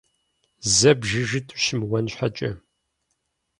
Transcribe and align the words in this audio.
Зэ 0.75 0.91
бжыжыт 0.99 1.47
ущымыуэн 1.55 2.05
щхьэкӀэ. 2.11 2.51